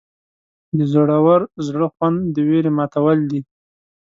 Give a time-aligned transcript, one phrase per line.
[0.77, 3.41] د زړور زړه خوند د ویرې ماتول دي.